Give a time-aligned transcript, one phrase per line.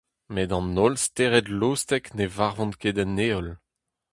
[0.33, 3.47] Met an holl stered-lostek ne varvont ket en Heol.